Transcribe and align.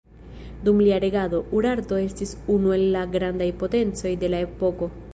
Dum 0.67 0.79
lia 0.85 0.97
regado, 1.03 1.41
Urarto 1.59 2.01
estis 2.05 2.33
unu 2.57 2.75
el 2.79 2.89
la 2.99 3.07
grandaj 3.19 3.53
potencoj 3.63 4.19
de 4.27 4.37
la 4.37 4.45
epoko. 4.53 4.95